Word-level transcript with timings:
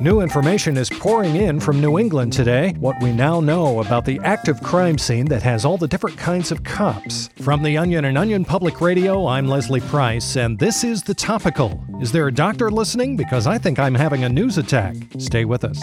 New 0.00 0.20
information 0.20 0.76
is 0.76 0.88
pouring 0.88 1.34
in 1.34 1.58
from 1.58 1.80
New 1.80 1.98
England 1.98 2.32
today. 2.32 2.72
What 2.78 2.94
we 3.02 3.10
now 3.10 3.40
know 3.40 3.80
about 3.80 4.04
the 4.04 4.20
active 4.22 4.62
crime 4.62 4.96
scene 4.96 5.26
that 5.26 5.42
has 5.42 5.64
all 5.64 5.76
the 5.76 5.88
different 5.88 6.16
kinds 6.16 6.52
of 6.52 6.62
cops. 6.62 7.30
From 7.42 7.64
The 7.64 7.76
Onion 7.76 8.04
and 8.04 8.16
Onion 8.16 8.44
Public 8.44 8.80
Radio, 8.80 9.26
I'm 9.26 9.48
Leslie 9.48 9.80
Price, 9.80 10.36
and 10.36 10.56
this 10.56 10.84
is 10.84 11.02
The 11.02 11.14
Topical. 11.14 11.84
Is 12.00 12.12
there 12.12 12.28
a 12.28 12.32
doctor 12.32 12.70
listening? 12.70 13.16
Because 13.16 13.48
I 13.48 13.58
think 13.58 13.80
I'm 13.80 13.96
having 13.96 14.22
a 14.22 14.28
news 14.28 14.56
attack. 14.56 14.94
Stay 15.18 15.44
with 15.44 15.64
us. 15.64 15.82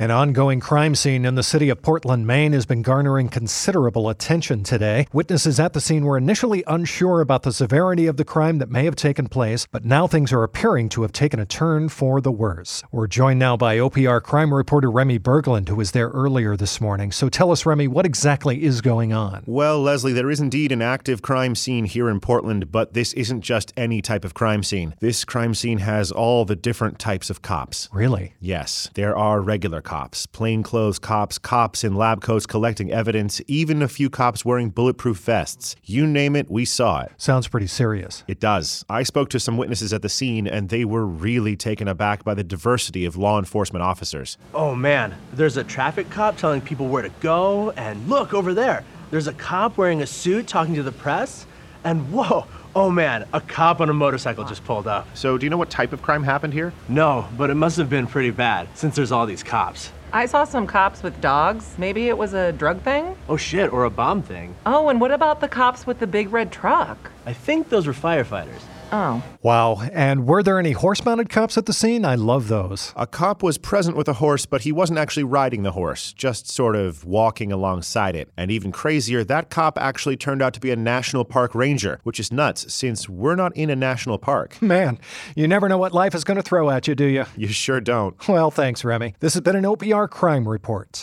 An 0.00 0.12
ongoing 0.12 0.60
crime 0.60 0.94
scene 0.94 1.24
in 1.24 1.34
the 1.34 1.42
city 1.42 1.68
of 1.70 1.82
Portland, 1.82 2.24
Maine 2.24 2.52
has 2.52 2.64
been 2.64 2.82
garnering 2.82 3.28
considerable 3.28 4.08
attention 4.08 4.62
today. 4.62 5.08
Witnesses 5.12 5.58
at 5.58 5.72
the 5.72 5.80
scene 5.80 6.04
were 6.04 6.16
initially 6.16 6.62
unsure 6.68 7.20
about 7.20 7.42
the 7.42 7.52
severity 7.52 8.06
of 8.06 8.16
the 8.16 8.24
crime 8.24 8.58
that 8.58 8.70
may 8.70 8.84
have 8.84 8.94
taken 8.94 9.26
place, 9.26 9.66
but 9.72 9.84
now 9.84 10.06
things 10.06 10.32
are 10.32 10.44
appearing 10.44 10.88
to 10.90 11.02
have 11.02 11.10
taken 11.10 11.40
a 11.40 11.44
turn 11.44 11.88
for 11.88 12.20
the 12.20 12.30
worse. 12.30 12.84
We're 12.92 13.08
joined 13.08 13.40
now 13.40 13.56
by 13.56 13.78
OPR 13.78 14.22
crime 14.22 14.54
reporter 14.54 14.88
Remy 14.88 15.18
Berglund, 15.18 15.68
who 15.68 15.74
was 15.74 15.90
there 15.90 16.10
earlier 16.10 16.56
this 16.56 16.80
morning. 16.80 17.10
So 17.10 17.28
tell 17.28 17.50
us, 17.50 17.66
Remy, 17.66 17.88
what 17.88 18.06
exactly 18.06 18.62
is 18.62 18.80
going 18.80 19.12
on? 19.12 19.42
Well, 19.46 19.82
Leslie, 19.82 20.12
there 20.12 20.30
is 20.30 20.38
indeed 20.38 20.70
an 20.70 20.80
active 20.80 21.22
crime 21.22 21.56
scene 21.56 21.86
here 21.86 22.08
in 22.08 22.20
Portland, 22.20 22.70
but 22.70 22.94
this 22.94 23.14
isn't 23.14 23.40
just 23.40 23.72
any 23.76 24.00
type 24.00 24.24
of 24.24 24.32
crime 24.32 24.62
scene. 24.62 24.94
This 25.00 25.24
crime 25.24 25.54
scene 25.54 25.78
has 25.78 26.12
all 26.12 26.44
the 26.44 26.54
different 26.54 27.00
types 27.00 27.30
of 27.30 27.42
cops. 27.42 27.88
Really? 27.92 28.34
Yes, 28.38 28.90
there 28.94 29.18
are 29.18 29.40
regular 29.40 29.82
cops, 29.88 30.26
plainclothes 30.26 30.98
cops, 30.98 31.38
cops 31.38 31.82
in 31.82 31.94
lab 31.94 32.20
coats 32.20 32.44
collecting 32.44 32.92
evidence, 32.92 33.40
even 33.48 33.80
a 33.80 33.88
few 33.88 34.10
cops 34.10 34.44
wearing 34.44 34.68
bulletproof 34.68 35.16
vests. 35.16 35.76
You 35.82 36.06
name 36.06 36.36
it, 36.36 36.50
we 36.50 36.66
saw 36.66 37.00
it. 37.00 37.12
Sounds 37.16 37.48
pretty 37.48 37.68
serious. 37.68 38.22
It 38.28 38.38
does. 38.38 38.84
I 38.90 39.02
spoke 39.02 39.30
to 39.30 39.40
some 39.40 39.56
witnesses 39.56 39.94
at 39.94 40.02
the 40.02 40.10
scene, 40.10 40.46
and 40.46 40.68
they 40.68 40.84
were 40.84 41.06
really 41.06 41.56
taken 41.56 41.88
aback 41.88 42.22
by 42.22 42.34
the 42.34 42.44
diversity 42.44 43.06
of 43.06 43.16
law 43.16 43.38
enforcement 43.38 43.82
officers. 43.82 44.36
Oh 44.52 44.74
man, 44.74 45.14
there's 45.32 45.56
a 45.56 45.64
traffic 45.64 46.10
cop 46.10 46.36
telling 46.36 46.60
people 46.60 46.88
where 46.88 47.02
to 47.02 47.12
go, 47.20 47.70
and 47.70 48.06
look 48.10 48.34
over 48.34 48.52
there. 48.52 48.84
There's 49.10 49.26
a 49.26 49.32
cop 49.32 49.78
wearing 49.78 50.02
a 50.02 50.06
suit 50.06 50.46
talking 50.46 50.74
to 50.74 50.82
the 50.82 50.92
press, 50.92 51.46
and 51.82 52.12
whoa, 52.12 52.46
oh 52.78 52.90
man, 52.90 53.26
a 53.32 53.40
cop 53.40 53.80
on 53.80 53.90
a 53.90 53.92
motorcycle 53.92 54.44
just 54.44 54.64
pulled 54.64 54.86
up. 54.86 55.04
So, 55.14 55.36
do 55.36 55.44
you 55.44 55.50
know 55.50 55.56
what 55.56 55.68
type 55.68 55.92
of 55.92 56.00
crime 56.00 56.22
happened 56.22 56.52
here? 56.52 56.72
No, 56.88 57.26
but 57.36 57.50
it 57.50 57.54
must 57.54 57.76
have 57.76 57.90
been 57.90 58.06
pretty 58.06 58.30
bad 58.30 58.68
since 58.74 58.94
there's 58.94 59.10
all 59.10 59.26
these 59.26 59.42
cops. 59.42 59.90
I 60.12 60.26
saw 60.26 60.44
some 60.44 60.64
cops 60.66 61.02
with 61.02 61.20
dogs. 61.20 61.74
Maybe 61.76 62.08
it 62.08 62.16
was 62.16 62.34
a 62.34 62.52
drug 62.52 62.80
thing? 62.82 63.16
Oh 63.28 63.36
shit, 63.36 63.72
or 63.72 63.84
a 63.84 63.90
bomb 63.90 64.22
thing. 64.22 64.54
Oh, 64.64 64.90
and 64.90 65.00
what 65.00 65.10
about 65.10 65.40
the 65.40 65.48
cops 65.48 65.88
with 65.88 65.98
the 65.98 66.06
big 66.06 66.32
red 66.32 66.52
truck? 66.52 67.10
I 67.26 67.32
think 67.32 67.68
those 67.68 67.84
were 67.84 67.92
firefighters. 67.92 68.62
Oh. 68.92 69.22
Wow. 69.42 69.80
And 69.92 70.26
were 70.26 70.42
there 70.42 70.58
any 70.58 70.72
horse 70.72 71.04
mounted 71.04 71.28
cops 71.28 71.58
at 71.58 71.66
the 71.66 71.72
scene? 71.72 72.04
I 72.04 72.14
love 72.14 72.48
those. 72.48 72.92
A 72.96 73.06
cop 73.06 73.42
was 73.42 73.58
present 73.58 73.96
with 73.96 74.08
a 74.08 74.14
horse, 74.14 74.46
but 74.46 74.62
he 74.62 74.72
wasn't 74.72 74.98
actually 74.98 75.24
riding 75.24 75.62
the 75.62 75.72
horse, 75.72 76.12
just 76.12 76.48
sort 76.48 76.76
of 76.76 77.04
walking 77.04 77.52
alongside 77.52 78.16
it. 78.16 78.30
And 78.36 78.50
even 78.50 78.72
crazier, 78.72 79.24
that 79.24 79.50
cop 79.50 79.78
actually 79.78 80.16
turned 80.16 80.42
out 80.42 80.54
to 80.54 80.60
be 80.60 80.70
a 80.70 80.76
national 80.76 81.24
park 81.24 81.54
ranger, 81.54 82.00
which 82.02 82.18
is 82.18 82.32
nuts 82.32 82.72
since 82.72 83.08
we're 83.08 83.36
not 83.36 83.56
in 83.56 83.70
a 83.70 83.76
national 83.76 84.18
park. 84.18 84.60
Man, 84.62 84.98
you 85.34 85.46
never 85.46 85.68
know 85.68 85.78
what 85.78 85.92
life 85.92 86.14
is 86.14 86.24
going 86.24 86.36
to 86.36 86.42
throw 86.42 86.70
at 86.70 86.88
you, 86.88 86.94
do 86.94 87.04
you? 87.04 87.24
You 87.36 87.48
sure 87.48 87.80
don't. 87.80 88.16
Well, 88.28 88.50
thanks, 88.50 88.84
Remy. 88.84 89.14
This 89.20 89.34
has 89.34 89.40
been 89.42 89.56
an 89.56 89.64
OPR 89.64 90.08
crime 90.10 90.48
report. 90.48 91.02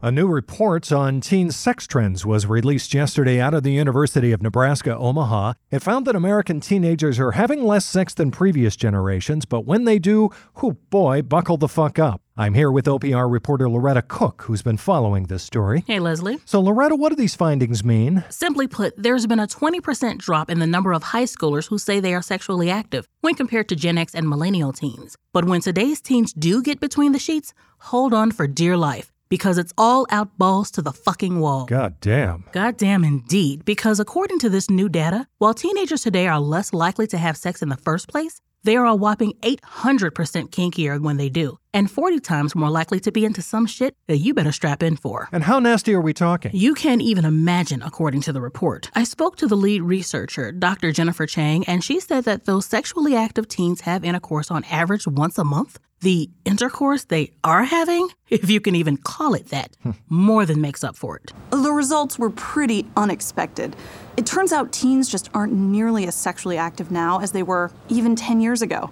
A 0.00 0.12
new 0.12 0.28
report 0.28 0.92
on 0.92 1.20
teen 1.20 1.50
sex 1.50 1.84
trends 1.84 2.24
was 2.24 2.46
released 2.46 2.94
yesterday 2.94 3.40
out 3.40 3.52
of 3.52 3.64
the 3.64 3.72
University 3.72 4.30
of 4.30 4.40
Nebraska 4.40 4.96
Omaha. 4.96 5.54
It 5.72 5.82
found 5.82 6.06
that 6.06 6.14
American 6.14 6.60
teenagers 6.60 7.18
are 7.18 7.32
having 7.32 7.64
less 7.64 7.84
sex 7.84 8.14
than 8.14 8.30
previous 8.30 8.76
generations, 8.76 9.44
but 9.44 9.64
when 9.64 9.86
they 9.86 9.98
do, 9.98 10.30
whoo 10.62 10.74
boy, 10.90 11.22
buckle 11.22 11.56
the 11.56 11.66
fuck 11.66 11.98
up. 11.98 12.20
I'm 12.36 12.54
here 12.54 12.70
with 12.70 12.84
OPR 12.84 13.28
reporter 13.28 13.68
Loretta 13.68 14.02
Cook, 14.02 14.42
who's 14.42 14.62
been 14.62 14.76
following 14.76 15.24
this 15.24 15.42
story. 15.42 15.82
Hey, 15.84 15.98
Leslie. 15.98 16.38
So, 16.44 16.60
Loretta, 16.60 16.94
what 16.94 17.08
do 17.08 17.16
these 17.16 17.34
findings 17.34 17.82
mean? 17.82 18.22
Simply 18.28 18.68
put, 18.68 18.94
there's 18.96 19.26
been 19.26 19.40
a 19.40 19.48
20% 19.48 20.18
drop 20.18 20.48
in 20.48 20.60
the 20.60 20.66
number 20.68 20.92
of 20.92 21.02
high 21.02 21.24
schoolers 21.24 21.70
who 21.70 21.78
say 21.78 21.98
they 21.98 22.14
are 22.14 22.22
sexually 22.22 22.70
active 22.70 23.08
when 23.20 23.34
compared 23.34 23.68
to 23.70 23.74
Gen 23.74 23.98
X 23.98 24.14
and 24.14 24.28
millennial 24.28 24.72
teens. 24.72 25.16
But 25.32 25.46
when 25.46 25.60
today's 25.60 26.00
teens 26.00 26.32
do 26.32 26.62
get 26.62 26.78
between 26.78 27.10
the 27.10 27.18
sheets, 27.18 27.52
hold 27.78 28.14
on 28.14 28.30
for 28.30 28.46
dear 28.46 28.76
life 28.76 29.10
because 29.28 29.58
it's 29.58 29.72
all 29.76 30.06
out 30.10 30.36
balls 30.38 30.70
to 30.72 30.82
the 30.82 30.92
fucking 30.92 31.40
wall. 31.40 31.66
God 31.66 32.00
damn. 32.00 32.44
God 32.52 32.76
damn 32.76 33.04
indeed, 33.04 33.64
because 33.64 34.00
according 34.00 34.38
to 34.40 34.48
this 34.48 34.70
new 34.70 34.88
data, 34.88 35.26
while 35.38 35.54
teenagers 35.54 36.02
today 36.02 36.26
are 36.26 36.40
less 36.40 36.72
likely 36.72 37.06
to 37.08 37.18
have 37.18 37.36
sex 37.36 37.62
in 37.62 37.68
the 37.68 37.76
first 37.76 38.08
place, 38.08 38.40
they 38.68 38.76
are 38.76 38.84
a 38.84 38.94
whopping 38.94 39.32
800% 39.40 40.50
kinkier 40.50 41.00
when 41.00 41.16
they 41.16 41.30
do, 41.30 41.58
and 41.72 41.90
40 41.90 42.20
times 42.20 42.54
more 42.54 42.68
likely 42.68 43.00
to 43.00 43.10
be 43.10 43.24
into 43.24 43.40
some 43.40 43.64
shit 43.64 43.96
that 44.08 44.18
you 44.18 44.34
better 44.34 44.52
strap 44.52 44.82
in 44.82 44.94
for. 44.96 45.30
And 45.32 45.44
how 45.44 45.58
nasty 45.58 45.94
are 45.94 46.02
we 46.02 46.12
talking? 46.12 46.50
You 46.52 46.74
can't 46.74 47.00
even 47.00 47.24
imagine, 47.24 47.80
according 47.80 48.20
to 48.22 48.32
the 48.34 48.42
report. 48.42 48.90
I 48.94 49.04
spoke 49.04 49.36
to 49.36 49.46
the 49.46 49.56
lead 49.56 49.80
researcher, 49.80 50.52
Dr. 50.52 50.92
Jennifer 50.92 51.24
Chang, 51.24 51.64
and 51.64 51.82
she 51.82 51.98
said 51.98 52.24
that 52.24 52.44
those 52.44 52.66
sexually 52.66 53.16
active 53.16 53.48
teens 53.48 53.80
have 53.80 54.04
intercourse 54.04 54.50
on 54.50 54.64
average 54.64 55.06
once 55.06 55.38
a 55.38 55.44
month. 55.44 55.78
The 56.00 56.28
intercourse 56.44 57.04
they 57.04 57.32
are 57.42 57.64
having, 57.64 58.10
if 58.28 58.50
you 58.50 58.60
can 58.60 58.74
even 58.74 58.98
call 58.98 59.32
it 59.32 59.46
that, 59.46 59.78
hmm. 59.82 59.92
more 60.10 60.44
than 60.44 60.60
makes 60.60 60.84
up 60.84 60.94
for 60.94 61.16
it. 61.16 61.32
The 61.52 61.72
results 61.72 62.18
were 62.18 62.30
pretty 62.30 62.84
unexpected. 62.98 63.74
It 64.18 64.26
turns 64.26 64.52
out 64.52 64.72
teens 64.72 65.08
just 65.08 65.30
aren't 65.32 65.52
nearly 65.52 66.08
as 66.08 66.16
sexually 66.16 66.58
active 66.58 66.90
now 66.90 67.20
as 67.20 67.30
they 67.30 67.44
were 67.44 67.70
even 67.88 68.16
10 68.16 68.40
years 68.40 68.62
ago. 68.62 68.90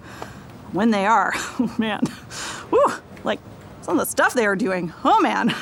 When 0.71 0.91
they 0.91 1.05
are, 1.05 1.33
oh 1.59 1.75
man, 1.77 1.99
whew, 2.69 2.93
like 3.25 3.41
some 3.81 3.99
of 3.99 4.05
the 4.05 4.09
stuff 4.09 4.33
they 4.33 4.45
are 4.45 4.55
doing, 4.55 4.93
oh 5.03 5.19
man, 5.19 5.53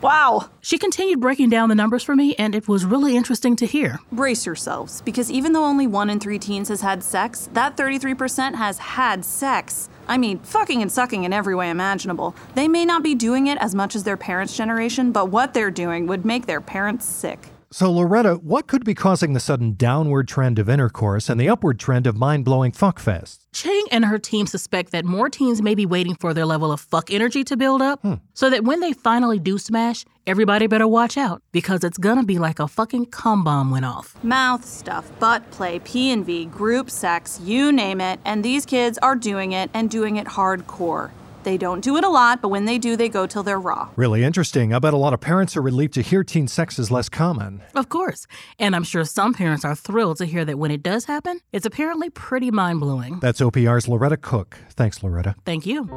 wow. 0.00 0.50
She 0.60 0.76
continued 0.76 1.20
breaking 1.20 1.50
down 1.50 1.68
the 1.68 1.76
numbers 1.76 2.02
for 2.02 2.16
me, 2.16 2.34
and 2.34 2.52
it 2.52 2.66
was 2.66 2.84
really 2.84 3.14
interesting 3.14 3.54
to 3.56 3.64
hear. 3.64 4.00
Brace 4.10 4.44
yourselves, 4.44 5.02
because 5.02 5.30
even 5.30 5.52
though 5.52 5.66
only 5.66 5.86
one 5.86 6.10
in 6.10 6.18
three 6.18 6.40
teens 6.40 6.68
has 6.68 6.80
had 6.80 7.04
sex, 7.04 7.48
that 7.52 7.76
33% 7.76 8.56
has 8.56 8.78
had 8.78 9.24
sex. 9.24 9.88
I 10.08 10.18
mean, 10.18 10.40
fucking 10.40 10.82
and 10.82 10.90
sucking 10.90 11.22
in 11.22 11.32
every 11.32 11.54
way 11.54 11.70
imaginable. 11.70 12.34
They 12.56 12.66
may 12.66 12.84
not 12.84 13.04
be 13.04 13.14
doing 13.14 13.46
it 13.46 13.58
as 13.58 13.72
much 13.72 13.94
as 13.94 14.02
their 14.02 14.16
parents' 14.16 14.56
generation, 14.56 15.12
but 15.12 15.28
what 15.28 15.54
they're 15.54 15.70
doing 15.70 16.08
would 16.08 16.24
make 16.24 16.46
their 16.46 16.60
parents 16.60 17.06
sick. 17.06 17.50
So, 17.72 17.90
Loretta, 17.90 18.34
what 18.34 18.66
could 18.66 18.84
be 18.84 18.94
causing 18.94 19.32
the 19.32 19.40
sudden 19.40 19.72
downward 19.72 20.28
trend 20.28 20.58
of 20.58 20.68
intercourse 20.68 21.30
and 21.30 21.40
the 21.40 21.48
upward 21.48 21.78
trend 21.78 22.06
of 22.06 22.14
mind 22.14 22.44
blowing 22.44 22.70
fuckfests? 22.70 23.46
Chang 23.54 23.86
and 23.90 24.04
her 24.04 24.18
team 24.18 24.46
suspect 24.46 24.92
that 24.92 25.06
more 25.06 25.30
teens 25.30 25.62
may 25.62 25.74
be 25.74 25.86
waiting 25.86 26.14
for 26.14 26.34
their 26.34 26.44
level 26.44 26.70
of 26.70 26.82
fuck 26.82 27.10
energy 27.10 27.42
to 27.44 27.56
build 27.56 27.80
up, 27.80 28.02
hmm. 28.02 28.16
so 28.34 28.50
that 28.50 28.64
when 28.64 28.80
they 28.80 28.92
finally 28.92 29.38
do 29.38 29.56
smash, 29.56 30.04
everybody 30.26 30.66
better 30.66 30.86
watch 30.86 31.16
out 31.16 31.42
because 31.50 31.82
it's 31.82 31.96
gonna 31.96 32.24
be 32.24 32.38
like 32.38 32.58
a 32.58 32.68
fucking 32.68 33.06
cum 33.06 33.42
bomb 33.42 33.70
went 33.70 33.86
off. 33.86 34.22
Mouth 34.22 34.66
stuff, 34.66 35.10
butt 35.18 35.50
play, 35.50 35.78
P 35.78 36.10
and 36.10 36.26
V, 36.26 36.44
group 36.44 36.90
sex, 36.90 37.40
you 37.42 37.72
name 37.72 38.02
it, 38.02 38.20
and 38.26 38.44
these 38.44 38.66
kids 38.66 38.98
are 38.98 39.16
doing 39.16 39.52
it 39.52 39.70
and 39.72 39.88
doing 39.88 40.16
it 40.16 40.26
hardcore. 40.26 41.10
They 41.44 41.56
don't 41.56 41.80
do 41.82 41.96
it 41.96 42.04
a 42.04 42.08
lot, 42.08 42.40
but 42.40 42.48
when 42.48 42.64
they 42.64 42.78
do, 42.78 42.96
they 42.96 43.08
go 43.08 43.26
till 43.26 43.42
they're 43.42 43.58
raw. 43.60 43.88
Really 43.96 44.22
interesting. 44.22 44.72
I 44.72 44.78
bet 44.78 44.94
a 44.94 44.96
lot 44.96 45.12
of 45.12 45.20
parents 45.20 45.56
are 45.56 45.62
relieved 45.62 45.94
to 45.94 46.02
hear 46.02 46.22
teen 46.22 46.46
sex 46.48 46.78
is 46.78 46.90
less 46.90 47.08
common. 47.08 47.62
Of 47.74 47.88
course. 47.88 48.26
And 48.58 48.76
I'm 48.76 48.84
sure 48.84 49.04
some 49.04 49.34
parents 49.34 49.64
are 49.64 49.74
thrilled 49.74 50.18
to 50.18 50.24
hear 50.24 50.44
that 50.44 50.58
when 50.58 50.70
it 50.70 50.82
does 50.82 51.06
happen, 51.06 51.40
it's 51.52 51.66
apparently 51.66 52.10
pretty 52.10 52.50
mind 52.50 52.80
blowing. 52.80 53.18
That's 53.20 53.40
OPR's 53.40 53.88
Loretta 53.88 54.16
Cook. 54.16 54.58
Thanks, 54.70 55.02
Loretta. 55.02 55.34
Thank 55.44 55.66
you. 55.66 55.88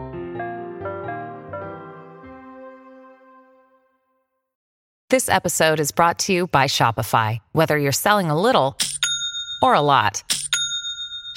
This 5.12 5.30
episode 5.30 5.80
is 5.80 5.92
brought 5.92 6.18
to 6.20 6.34
you 6.34 6.48
by 6.48 6.66
Shopify. 6.66 7.38
Whether 7.52 7.78
you're 7.78 7.92
selling 7.92 8.32
a 8.32 8.42
little 8.42 8.76
or 9.62 9.76
a 9.76 9.82
lot, 9.82 10.24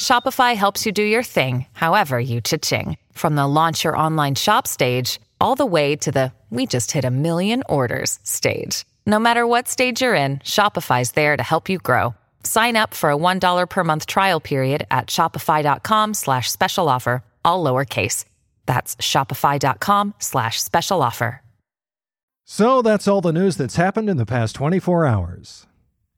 Shopify 0.01 0.55
helps 0.57 0.87
you 0.87 0.93
do 0.93 1.03
your 1.03 1.23
thing, 1.23 1.67
however 1.73 2.19
you 2.19 2.41
cha-ching. 2.41 2.97
From 3.19 3.35
the 3.35 3.49
launch 3.49 3.83
your 3.83 3.97
online 3.97 4.37
shop 4.37 4.69
stage, 4.69 5.19
all 5.41 5.57
the 5.57 5.67
way 5.67 5.97
to 5.97 6.13
the 6.13 6.33
we 6.51 6.67
just 6.67 6.93
hit 6.93 7.05
a 7.05 7.11
million 7.11 7.65
orders 7.69 8.21
stage. 8.23 8.85
No 9.07 9.19
matter 9.19 9.45
what 9.45 9.67
stage 9.67 10.03
you're 10.03 10.15
in, 10.15 10.39
Shopify's 10.39 11.11
there 11.13 11.37
to 11.37 11.43
help 11.43 11.69
you 11.69 11.79
grow. 11.79 12.15
Sign 12.45 12.77
up 12.77 12.95
for 12.95 13.11
a 13.11 13.17
$1 13.17 13.69
per 13.69 13.83
month 13.85 14.07
trial 14.07 14.39
period 14.39 14.87
at 14.93 15.09
shopify.com 15.09 16.15
slash 16.15 16.49
special 16.49 16.89
offer, 16.89 17.25
all 17.45 17.65
lowercase. 17.65 18.25
That's 18.67 18.95
shopify.com 18.97 20.15
slash 20.21 20.63
special 20.63 21.03
offer. 21.03 21.43
So 22.45 22.83
that's 22.83 23.09
all 23.09 23.21
the 23.21 23.33
news 23.33 23.57
that's 23.57 23.77
happened 23.77 24.09
in 24.09 24.17
the 24.17 24.27
past 24.27 24.55
24 24.55 25.07
hours. 25.07 25.67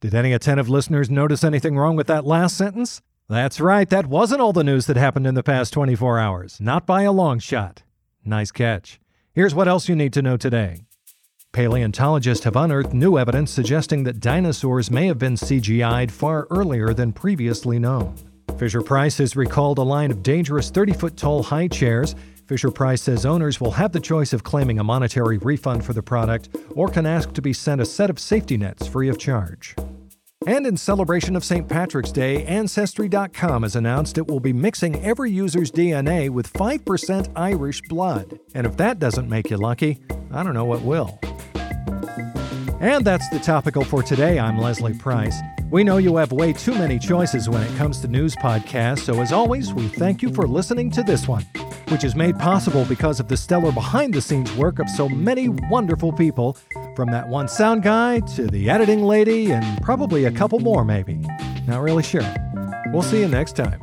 Did 0.03 0.15
any 0.15 0.35
attentive 0.35 0.69
listeners 0.69 1.09
notice 1.09 1.43
anything 1.43 1.79
wrong 1.79 1.97
with 1.97 2.09
that 2.09 2.27
last 2.27 2.59
sentence? 2.59 3.01
That's 3.31 3.61
right, 3.61 3.89
that 3.91 4.07
wasn't 4.07 4.41
all 4.41 4.53
the 4.53 4.65
news 4.65 4.87
that 4.87 4.97
happened 4.97 5.25
in 5.25 5.37
the 5.37 5.45
past 5.45 5.73
24 5.73 6.19
hours, 6.19 6.61
not 6.61 6.85
by 6.85 7.03
a 7.03 7.13
long 7.13 7.39
shot. 7.39 7.85
Nice 8.25 8.51
catch. 8.51 8.99
Here's 9.33 9.55
what 9.55 9.69
else 9.69 9.89
you 9.89 9.95
need 9.95 10.13
to 10.15 10.21
know 10.21 10.37
today. 10.37 10.81
Paleontologists 11.53 12.43
have 12.43 12.57
unearthed 12.57 12.93
new 12.93 13.17
evidence 13.17 13.53
suggesting 13.53 14.03
that 14.03 14.19
dinosaurs 14.19 14.91
may 14.91 15.07
have 15.07 15.21
been 15.21 15.35
CGI'd 15.35 16.11
far 16.11 16.49
earlier 16.51 16.93
than 16.93 17.13
previously 17.13 17.79
known. 17.79 18.17
Fisher 18.59 18.83
Price 18.83 19.19
has 19.19 19.37
recalled 19.37 19.79
a 19.79 19.83
line 19.83 20.11
of 20.11 20.25
dangerous 20.25 20.69
30 20.69 20.95
foot 20.95 21.17
tall 21.17 21.45
high 21.45 21.69
chairs. 21.69 22.17
Fisher 22.49 22.73
Price 22.73 23.03
says 23.03 23.25
owners 23.25 23.61
will 23.61 23.71
have 23.71 23.93
the 23.93 24.01
choice 24.01 24.33
of 24.33 24.43
claiming 24.43 24.81
a 24.81 24.85
monetary 24.85 25.39
refund 25.39 25.85
for 25.85 25.93
the 25.93 26.03
product 26.03 26.49
or 26.75 26.89
can 26.89 27.07
ask 27.07 27.33
to 27.35 27.41
be 27.41 27.53
sent 27.53 27.81
a 27.81 27.87
set 27.87 28.11
of 28.11 28.19
safety 28.19 28.57
nets 28.57 28.89
free 28.89 29.09
of 29.09 29.19
charge. 29.19 29.77
And 30.47 30.67
in 30.67 30.79
celebration 30.79 31.37
of 31.37 31.45
St. 31.45 31.69
Patrick's 31.69 32.11
Day, 32.11 32.47
Ancestry.com 32.47 33.63
has 33.63 33.77
announced 33.77 34.17
it 34.17 34.27
will 34.27 34.41
be 34.41 34.55
mixing 34.55 34.99
every 35.05 35.31
user's 35.31 35.71
DNA 35.71 36.31
with 36.31 36.51
5% 36.55 37.31
Irish 37.37 37.83
blood. 37.83 38.41
And 38.55 38.67
if 38.67 38.75
that 38.79 38.99
doesn't 38.99 39.29
make 39.29 39.51
you 39.51 39.59
lucky, 39.59 39.99
I 40.33 40.43
don't 40.43 40.55
know 40.55 40.65
what 40.65 40.81
will. 40.81 41.21
And 42.81 43.05
that's 43.05 43.29
the 43.29 43.39
topical 43.39 43.85
for 43.85 44.03
today. 44.03 44.39
I'm 44.39 44.57
Leslie 44.57 44.95
Price. 44.95 45.39
We 45.71 45.85
know 45.85 45.99
you 45.99 46.17
have 46.17 46.33
way 46.33 46.55
too 46.55 46.73
many 46.73 46.99
choices 46.99 47.51
when 47.51 47.63
it 47.63 47.77
comes 47.77 48.01
to 48.01 48.09
news 48.09 48.35
podcasts, 48.37 49.01
so 49.01 49.21
as 49.21 49.33
always, 49.33 49.75
we 49.75 49.89
thank 49.89 50.23
you 50.23 50.33
for 50.33 50.49
listening 50.49 50.91
to 50.93 51.03
this 51.03 51.29
one, 51.29 51.45
which 51.91 52.03
is 52.03 52.17
made 52.17 52.39
possible 52.39 52.87
because 52.87 53.21
of 53.21 53.29
the 53.29 53.37
stellar 53.37 53.73
behind 53.73 54.15
the 54.15 54.23
scenes 54.23 54.51
work 54.57 54.79
of 54.79 54.89
so 54.89 55.07
many 55.07 55.51
wonderful 55.71 56.13
people, 56.13 56.57
from 56.95 57.11
that 57.11 57.29
one 57.29 57.49
sound 57.49 57.83
guy 57.83 58.21
to 58.21 58.47
the 58.47 58.71
editing 58.71 59.03
lady, 59.03 59.53
and 59.53 59.83
probably 59.83 60.25
a 60.25 60.31
couple 60.31 60.61
more, 60.61 60.85
maybe. 60.85 61.21
Not 61.67 61.83
really 61.83 62.03
sure. 62.03 62.35
We'll 62.93 63.03
see 63.03 63.21
you 63.21 63.29
next 63.29 63.57
time. 63.57 63.81